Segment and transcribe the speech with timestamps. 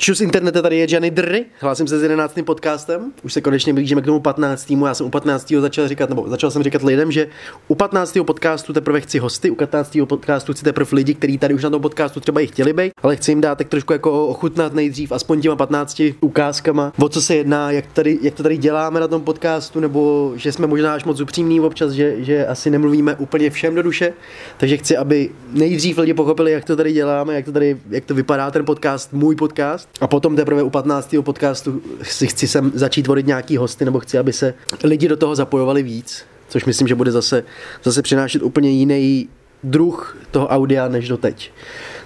[0.00, 2.38] Čus internete, tady je Johnny Dry, hlásím se s 11.
[2.44, 4.70] podcastem, už se konečně blížíme k tomu 15.
[4.70, 5.52] Já jsem u 15.
[5.60, 7.28] začal říkat, nebo začal jsem říkat lidem, že
[7.68, 8.18] u 15.
[8.26, 9.98] podcastu teprve chci hosty, u 15.
[10.04, 13.16] podcastu chci teprve lidi, kteří tady už na tom podcastu třeba i chtěli být, ale
[13.16, 17.34] chci jim dát tak trošku jako ochutnat nejdřív aspoň těma 15 ukázkama, o co se
[17.36, 21.04] jedná, jak, tady, jak to tady děláme na tom podcastu, nebo že jsme možná až
[21.04, 24.12] moc upřímní občas, že, že asi nemluvíme úplně všem do duše,
[24.56, 28.14] takže chci, aby nejdřív lidi pochopili, jak to tady děláme, jak to tady, jak to
[28.14, 31.14] vypadá ten podcast, můj podcast a potom teprve u 15.
[31.20, 34.54] podcastu si chci sem začít vodit nějaký hosty, nebo chci, aby se
[34.84, 37.44] lidi do toho zapojovali víc, což myslím, že bude zase,
[37.84, 39.28] zase přinášet úplně jiný
[39.62, 41.52] druh toho audia než do teď.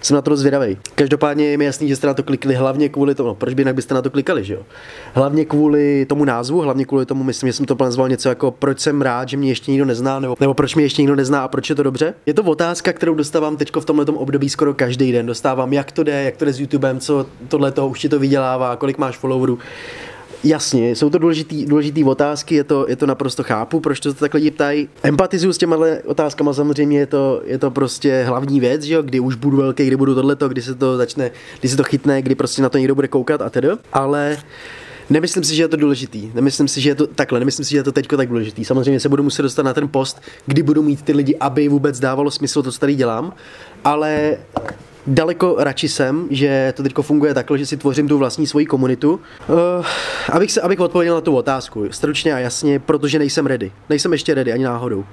[0.01, 0.79] Jsem na to zvědavý.
[0.95, 3.61] Každopádně je mi jasný, že jste na to klikli hlavně kvůli tomu, no, proč by
[3.61, 4.63] jinak byste na to klikali, že jo?
[5.15, 8.81] Hlavně kvůli tomu názvu, hlavně kvůli tomu, myslím, že jsem to nazval něco jako proč
[8.81, 11.49] jsem rád, že mě ještě nikdo nezná, nebo, nebo proč mě ještě nikdo nezná a
[11.49, 12.15] proč je to dobře.
[12.27, 15.27] Je to otázka, kterou dostávám teď v tomhle období skoro každý den.
[15.27, 18.19] Dostávám, jak to jde, jak to jde s YouTubem, co tohle to už ti to
[18.19, 19.59] vydělává, kolik máš followerů.
[20.45, 24.35] Jasně, jsou to důležitý, důležitý otázky, je to, je to naprosto chápu, proč to tak
[24.35, 24.89] lidi ptají.
[25.03, 29.03] Empatizuju s těma otázkama, samozřejmě je to, je to prostě hlavní věc, že jo?
[29.03, 32.23] kdy už budu velký, kdy budu tohleto, kdy se to začne, kdy se to chytne,
[32.23, 33.69] kdy prostě na to někdo bude koukat a tedy.
[33.93, 34.37] Ale
[35.11, 36.31] Nemyslím si, že je to důležitý.
[36.35, 37.39] Nemyslím si, že je to takhle.
[37.39, 38.65] Nemyslím si, že je to teďko tak důležitý.
[38.65, 42.01] Samozřejmě se budu muset dostat na ten post, kdy budu mít ty lidi, aby vůbec
[42.01, 43.33] dávalo smysl to, co tady dělám.
[43.85, 44.37] Ale
[45.07, 49.21] daleko radši jsem, že to teď funguje takhle, že si tvořím tu vlastní svoji komunitu.
[49.49, 49.87] Uh,
[50.33, 53.73] abych, se, abych odpověděl na tu otázku, stručně a jasně, protože nejsem ready.
[53.89, 55.05] Nejsem ještě ready ani náhodou.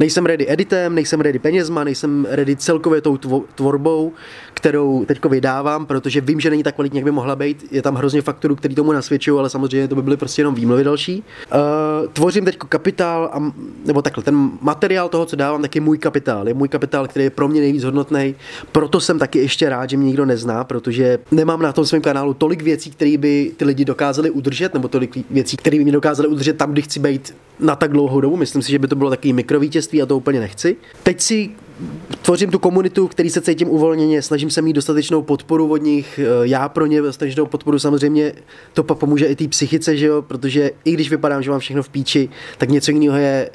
[0.00, 3.16] Nejsem ready editem, nejsem ready penězma, nejsem ready celkově tou
[3.54, 4.12] tvorbou,
[4.54, 7.64] kterou teď vydávám, protože vím, že není tak kvalitní, jak by mohla být.
[7.70, 10.84] Je tam hrozně faktorů, který tomu nasvědčují, ale samozřejmě to by byly prostě jenom výmluvy
[10.84, 11.24] další.
[11.54, 13.52] Uh, tvořím teď kapitál, a,
[13.84, 16.48] nebo takhle, ten materiál toho, co dávám, tak je můj kapitál.
[16.48, 18.34] Je můj kapitál, který je pro mě nejvíc hodnotný.
[18.72, 22.34] Proto jsem taky ještě rád, že mě nikdo nezná, protože nemám na tom svém kanálu
[22.34, 26.28] tolik věcí, které by ty lidi dokázali udržet, nebo tolik věcí, které by mě dokázali
[26.28, 28.36] udržet tam, kde chci být na tak dlouhou dobu.
[28.36, 30.76] Myslím si, že by to bylo takový mikrovítězství a to úplně nechci.
[31.02, 31.50] Teď si
[32.22, 36.68] tvořím tu komunitu, který se cítím uvolněně, snažím se mít dostatečnou podporu od nich, já
[36.68, 38.32] pro ně dostatečnou podporu samozřejmě
[38.72, 41.88] to pomůže i té psychice, že jo, protože i když vypadám, že mám všechno v
[41.88, 43.50] píči, tak něco jiného je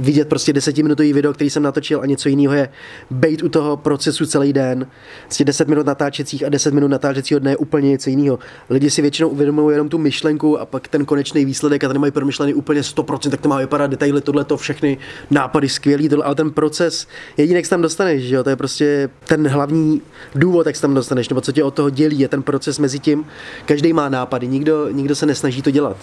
[0.00, 2.68] vidět prostě desetiminutový video, který jsem natočil a něco jiného je
[3.10, 4.86] být u toho procesu celý den.
[5.24, 8.38] Prostě 10 minut natáčecích a 10 minut natáčecího dne je úplně něco jiného.
[8.70, 12.12] Lidi si většinou uvědomují jenom tu myšlenku a pak ten konečný výsledek a tady mají
[12.12, 14.98] promyšlený úplně 100%, tak to má vypadat detaily, tohle to všechny
[15.30, 17.06] nápady skvělý, tohle, ale ten proces,
[17.36, 20.02] jediný, jak se tam dostaneš, že jo, to je prostě ten hlavní
[20.34, 22.98] důvod, jak se tam dostaneš, nebo co tě od toho dělí, je ten proces mezi
[22.98, 23.24] tím.
[23.66, 25.96] Každý má nápady, nikdo, nikdo se nesnaží to dělat.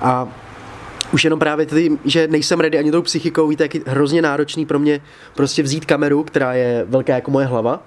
[0.00, 0.28] A
[1.12, 4.66] už jenom právě tedy, že nejsem ready ani tou psychikou, víte, jak je hrozně náročný
[4.66, 5.00] pro mě
[5.34, 7.82] prostě vzít kameru, která je velká jako moje hlava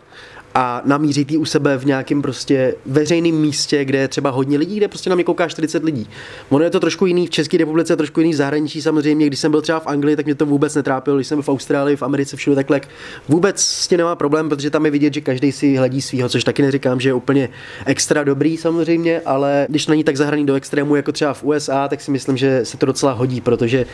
[0.56, 4.78] a namířit ji u sebe v nějakém prostě veřejném místě, kde je třeba hodně lidí,
[4.78, 6.09] kde prostě na mě kouká 40 lidí.
[6.50, 9.28] Ono je to trošku jiný v České republice, trošku jiný v zahraničí samozřejmě.
[9.28, 11.18] Když jsem byl třeba v Anglii, tak mě to vůbec netrápilo.
[11.18, 12.81] Když jsem byl v Austrálii, v Americe, všude takhle,
[13.30, 16.44] vůbec s tím nemá problém, protože tam je vidět, že každý si hledí svého, což
[16.44, 17.50] taky neříkám, že je úplně
[17.85, 22.02] extra dobrý samozřejmě, ale když není tak zahraný do extrému jako třeba v USA, tak
[22.02, 23.85] si myslím, že se to docela hodí, protože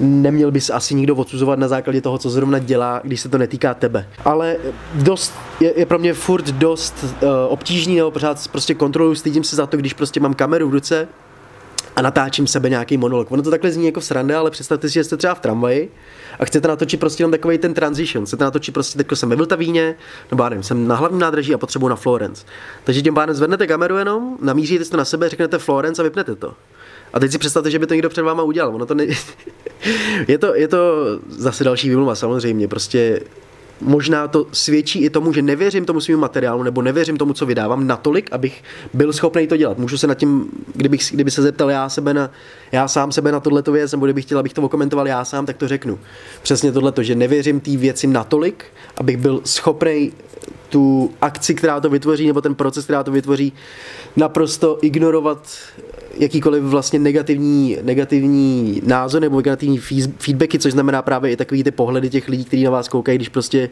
[0.00, 3.74] neměl bys asi nikdo odsuzovat na základě toho, co zrovna dělá, když se to netýká
[3.74, 4.06] tebe.
[4.24, 4.56] Ale
[4.94, 9.56] dost je, je pro mě furt dost uh, obtížný, nebo pořád prostě kontroluji, stydím se
[9.56, 11.08] za to, když prostě mám kameru v ruce
[11.96, 13.32] a natáčím sebe nějaký monolog.
[13.32, 15.92] Ono to takhle zní jako v srande, ale představte si, že jste třeba v tramvaji
[16.38, 18.26] a chcete natočit prostě jenom takový ten transition.
[18.26, 19.94] Chcete natočit prostě, teď jsem ve Vltavíně,
[20.30, 22.46] nebo já nevím, jsem na hlavním nádraží a potřebuji na Florence.
[22.84, 26.54] Takže tím pádem zvednete kameru jenom, namíříte to na sebe, řeknete Florence a vypnete to.
[27.12, 28.74] A teď si představte, že by to někdo před váma udělal.
[28.74, 29.06] Ono to ne...
[30.28, 32.68] je, to, je to zase další výmluva samozřejmě.
[32.68, 33.20] Prostě
[33.80, 37.86] možná to svědčí i tomu, že nevěřím tomu svým materiálu nebo nevěřím tomu, co vydávám
[37.86, 38.62] natolik, abych
[38.94, 39.78] byl schopný to dělat.
[39.78, 42.30] Můžu se nad tím, kdybych, kdyby se zeptal já, sebe na,
[42.72, 45.56] já sám sebe na tohleto věc, nebo kdybych chtěl, abych to okomentoval já sám, tak
[45.56, 45.98] to řeknu.
[46.42, 48.64] Přesně tohleto, že nevěřím té věci natolik,
[48.96, 50.12] abych byl schopný
[50.68, 53.52] tu akci, která to vytvoří, nebo ten proces, která to vytvoří,
[54.16, 55.48] naprosto ignorovat
[56.18, 59.78] jakýkoliv vlastně negativní, negativní názor nebo negativní
[60.18, 63.28] feedbacky, což znamená právě i takový ty pohledy těch lidí, kteří na vás koukají, když
[63.28, 63.70] prostě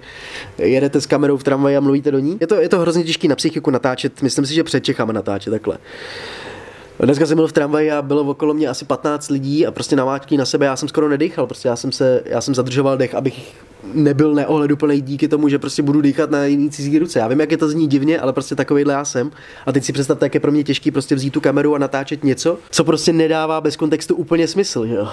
[0.59, 2.37] jedete s kamerou v tramvaji a mluvíte do ní.
[2.41, 5.50] Je to, je to hrozně těžký na psychiku natáčet, myslím si, že před Čechama natáčet
[5.50, 5.79] takhle.
[7.06, 10.37] Dneska jsem byl v tramvaji a bylo okolo mě asi 15 lidí a prostě naváčký
[10.37, 13.54] na sebe, já jsem skoro nedýchal, prostě já jsem se, já jsem zadržoval dech, abych
[13.94, 17.19] nebyl neohleduplný díky tomu, že prostě budu dýchat na jiný cizí ruce.
[17.19, 19.31] Já vím, jak je to zní divně, ale prostě takovýhle já jsem.
[19.66, 22.25] A teď si představte, jak je pro mě těžký prostě vzít tu kameru a natáčet
[22.25, 25.08] něco, co prostě nedává bez kontextu úplně smysl, jo.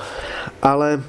[0.62, 1.04] Ale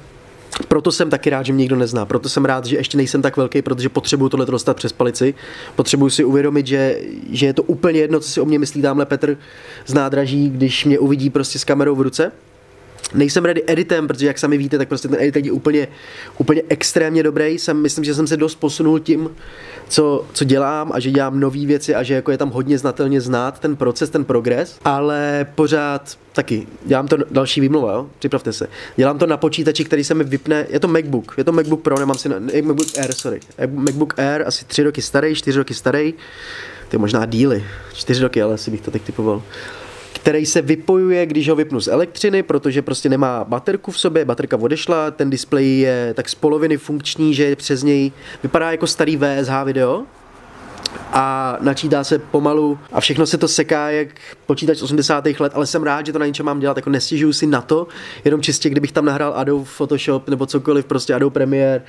[0.67, 2.05] proto jsem taky rád, že mě nikdo nezná.
[2.05, 5.33] Proto jsem rád, že ještě nejsem tak velký, protože potřebuju tohle dostat přes palici.
[5.75, 6.99] Potřebuju si uvědomit, že,
[7.31, 9.37] že je to úplně jedno, co si o mě myslí tamhle Petr
[9.85, 12.31] z nádraží, když mě uvidí prostě s kamerou v ruce
[13.13, 15.87] Nejsem ready editem, protože jak sami víte, tak prostě ten edit je úplně,
[16.37, 17.59] úplně extrémně dobrý.
[17.59, 19.29] Jsem, myslím, že jsem se dost posunul tím,
[19.87, 23.21] co, co dělám a že dělám nové věci a že jako je tam hodně znatelně
[23.21, 28.07] znát ten proces, ten progres, ale pořád taky, dělám to další výmluva, jo?
[28.19, 28.67] připravte se.
[28.95, 31.99] Dělám to na počítači, který se mi vypne, je to MacBook, je to MacBook Pro,
[31.99, 33.39] nemám si, na, MacBook Air, sorry.
[33.67, 36.13] MacBook Air, asi tři roky starý, čtyři roky starý,
[36.93, 39.43] je možná díly, čtyři roky, ale asi bych to teď typoval
[40.21, 44.57] který se vypojuje, když ho vypnu z elektřiny, protože prostě nemá baterku v sobě, baterka
[44.57, 48.11] odešla, ten displej je tak z poloviny funkční, že přes něj
[48.43, 50.03] vypadá jako starý VSH video,
[51.11, 54.07] a načítá se pomalu a všechno se to seká jak
[54.45, 55.25] počítač z 80.
[55.39, 57.87] let, ale jsem rád, že to na něčem mám dělat, jako nestěžuju si na to,
[58.25, 61.81] jenom čistě, kdybych tam nahrál Adobe Photoshop nebo cokoliv, prostě Adobe Premiere,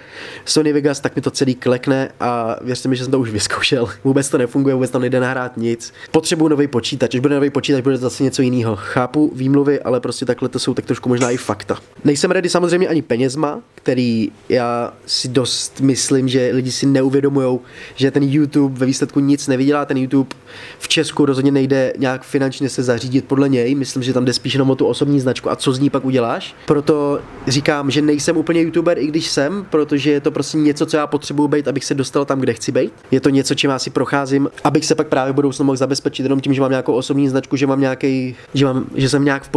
[0.44, 3.88] Sony Vegas, tak mi to celý klekne a věřte mi, že jsem to už vyzkoušel.
[4.04, 5.92] Vůbec to nefunguje, vůbec tam nejde nahrát nic.
[6.10, 8.76] Potřebuju nový počítač, až bude nový počítač, bude zase něco jiného.
[8.76, 11.78] Chápu výmluvy, ale prostě takhle to jsou tak trošku možná i fakta.
[12.04, 17.58] Nejsem ready samozřejmě ani penězma, který já si dost myslím, že lidi si neuvědomují,
[17.94, 20.36] že ten YouTube ve výsledku nic nevydělá, ten YouTube
[20.78, 24.52] v Česku rozhodně nejde nějak finančně se zařídit podle něj, myslím, že tam jde spíš
[24.52, 26.54] jenom o tu osobní značku a co z ní pak uděláš.
[26.66, 30.96] Proto říkám, že nejsem úplně YouTuber, i když jsem, protože je to prostě něco, co
[30.96, 32.92] já potřebuji být, abych se dostal tam, kde chci být.
[33.10, 36.22] Je to něco, čím já si procházím, abych se pak právě v budoucnu mohl zabezpečit
[36.22, 39.42] jenom tím, že mám nějakou osobní značku, že mám nějaký, že, mám, že jsem nějak
[39.42, 39.48] v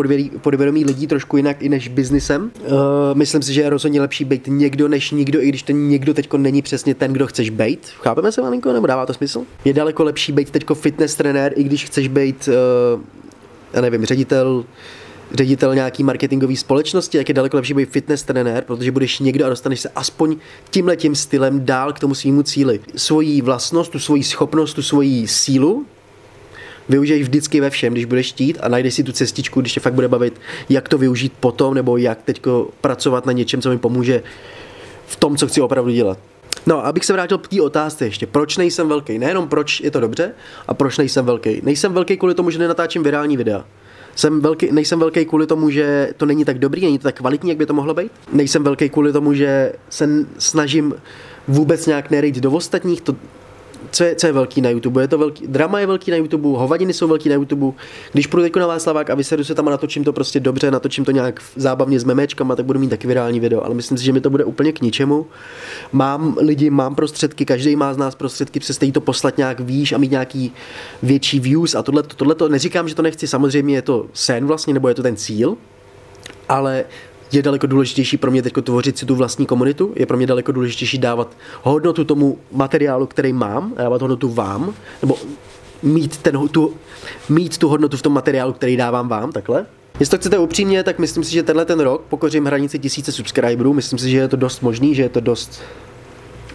[0.42, 2.52] podvědomí lidí trošku jinak i než biznisem.
[2.62, 2.70] Uh,
[3.14, 6.34] myslím si, že je rozhodně lepší být někdo než nikdo, i když ten někdo teď
[6.34, 7.80] není přesně ten, kdo chceš být.
[8.02, 9.44] Chápeme se, malinko, nebo dává to smysl?
[9.66, 12.50] Je daleko lepší být teď fitness trenér, i když chceš být,
[12.96, 13.02] uh,
[13.74, 14.66] já nevím, ředitel,
[15.34, 19.50] ředitel nějaký marketingový společnosti, jak je daleko lepší být fitness trenér, protože budeš někdo a
[19.50, 20.36] dostaneš se aspoň
[20.70, 22.80] tímhletím stylem dál k tomu svýmu cíli.
[22.96, 25.86] Svoji vlastnost, tu svoji schopnost, tu svoji sílu,
[26.90, 29.94] využij vždycky ve všem, když budeš chtít a najdeš si tu cestičku, když tě fakt
[29.94, 34.24] bude bavit, jak to využít potom, nebo jak teďko pracovat na něčem, co mi pomůže
[35.08, 36.18] v tom, co chci opravdu dělat.
[36.66, 38.28] No, abych se vrátil k té otázce ještě.
[38.28, 39.20] Proč nejsem velký?
[39.20, 40.32] Nejenom proč je to dobře,
[40.68, 41.62] a proč nejsem velký.
[41.64, 43.66] Nejsem velký kvůli tomu, že nenatáčím virální videa.
[44.16, 47.50] Jsem velký, nejsem velký kvůli tomu, že to není tak dobrý, není to tak kvalitní,
[47.50, 48.12] jak by to mohlo být.
[48.34, 50.94] Nejsem velký kvůli tomu, že se snažím
[51.48, 53.16] vůbec nějak nerejt do ostatních, to,
[53.92, 55.02] co je, co je velký na YouTube?
[55.02, 57.78] Je to velký, drama je velký na YouTube, hovadiny jsou velký na YouTube.
[58.14, 61.06] Když půjdu teď na Václavák a vysedu se tam a natočím to prostě dobře, natočím
[61.06, 64.14] to nějak zábavně s memečkama, tak budu mít taky virální video, ale myslím si, že
[64.14, 65.28] mi to bude úplně k ničemu.
[65.92, 69.98] Mám lidi, mám prostředky, každý má z nás prostředky, přes to poslat nějak výš a
[69.98, 70.54] mít nějaký
[71.04, 74.74] větší views a tohle, tohle to neříkám, že to nechci, samozřejmě je to sen vlastně,
[74.74, 75.58] nebo je to ten cíl,
[76.50, 76.86] ale
[77.32, 80.52] je daleko důležitější pro mě teď tvořit si tu vlastní komunitu, je pro mě daleko
[80.52, 85.18] důležitější dávat hodnotu tomu materiálu, který mám, dávat hodnotu vám, nebo
[85.84, 86.74] mít, ten, tu,
[87.30, 89.66] mít tu hodnotu v tom materiálu, který dávám vám, takhle.
[90.00, 93.74] Jestli to chcete upřímně, tak myslím si, že tenhle ten rok pokořím hranici tisíce subscriberů.
[93.74, 95.62] Myslím si, že je to dost možný, že je to dost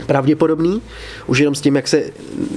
[0.06, 0.82] pravděpodobný.
[1.26, 2.04] Už jenom s tím, jak se,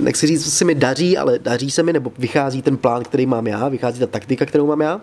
[0.04, 3.25] jak se říct, se mi daří, ale daří se mi, nebo vychází ten plán, který
[3.25, 5.01] mám já, vychází ta taktika, kterou mám já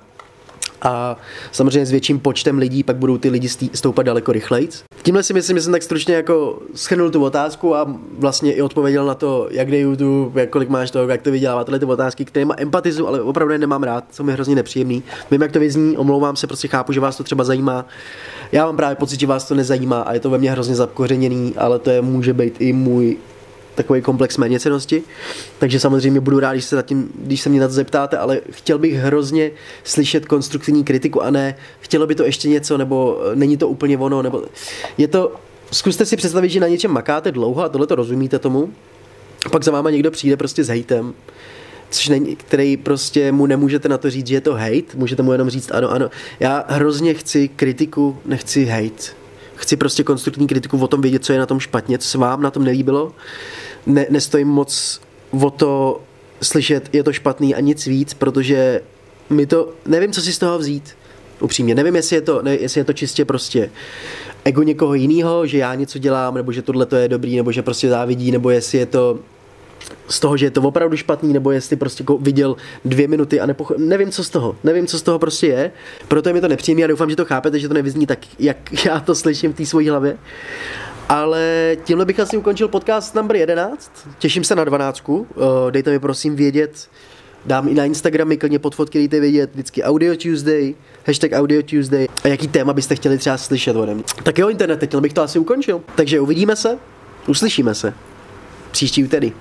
[0.83, 1.17] a
[1.53, 4.69] samozřejmě s větším počtem lidí pak budou ty lidi stoupat daleko rychleji.
[5.03, 9.07] Tímhle si myslím, že jsem tak stručně jako schrnul tu otázku a vlastně i odpověděl
[9.07, 12.25] na to, jak jde YouTube, jak kolik máš toho, jak to vydělává, tyhle ty otázky,
[12.25, 15.03] které má empatizu, ale opravdu nemám rád, jsou mi hrozně nepříjemný.
[15.31, 17.87] Vím, jak to vyzní, omlouvám se, prostě chápu, že vás to třeba zajímá.
[18.53, 21.55] Já mám právě pocit, že vás to nezajímá a je to ve mně hrozně zakořeněný,
[21.57, 23.17] ale to je může být i můj
[23.75, 25.03] takový komplex méněcenosti.
[25.59, 28.79] Takže samozřejmě budu rád, když se, tím, když se mě na to zeptáte, ale chtěl
[28.79, 29.51] bych hrozně
[29.85, 33.99] slyšet konstruktivní kritiku a ne, chtělo by to ještě něco, nebo eh, není to úplně
[33.99, 34.45] ono, nebo
[34.99, 35.33] je to,
[35.73, 38.73] zkuste si představit, že na něčem makáte dlouho a tohle to rozumíte tomu,
[39.51, 41.15] pak za váma někdo přijde prostě s hejtem,
[41.91, 45.33] což není, který prostě mu nemůžete na to říct, že je to hate, můžete mu
[45.33, 46.11] jenom říct ano, ano.
[46.41, 49.20] Já hrozně chci kritiku, nechci hate.
[49.61, 52.43] Chci prostě konstruktivní kritiku o tom vědět, co je na tom špatně, co se vám
[52.43, 53.13] na tom nelíbilo
[53.87, 55.01] ne, nestojím moc
[55.43, 56.01] o to
[56.43, 58.81] slyšet, je to špatný a nic víc, protože
[59.31, 60.97] mi to, nevím, co si z toho vzít.
[61.41, 63.71] Upřímně, nevím, jestli je to, ne, jestli je to čistě prostě
[64.45, 67.63] ego někoho jiného, že já něco dělám, nebo že tohle to je dobrý, nebo že
[67.63, 69.19] prostě závidí, nebo jestli je to
[70.09, 73.47] z toho, že je to opravdu špatný, nebo jestli prostě jako viděl dvě minuty a
[73.47, 73.73] nepoch...
[73.79, 74.57] nevím, co z toho.
[74.65, 75.71] Nevím, co z toho prostě je.
[76.09, 78.85] Proto je mi to nepříjemné a doufám, že to chápete, že to nevyzní tak, jak
[78.85, 80.17] já to slyším v té svojí hlavě.
[81.09, 84.09] Ale tímhle bych asi ukončil podcast number 11.
[84.19, 85.03] Těším se na 12.
[85.11, 86.89] Eh, dejte mi prosím vědět
[87.47, 90.75] Dám i na Instagramy klidně pod fotky, dejte vědět, vždycky Audio Tuesday,
[91.07, 94.05] hashtag Audio Tuesday a jaký téma byste chtěli třeba slyšet ode mě.
[94.23, 95.81] Tak jo, internet, teď bych to asi ukončil.
[95.95, 96.79] Takže uvidíme se,
[97.29, 97.95] uslyšíme se.
[98.71, 99.33] Příští úterý.